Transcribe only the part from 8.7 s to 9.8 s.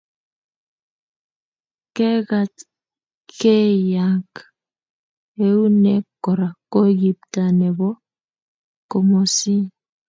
komosin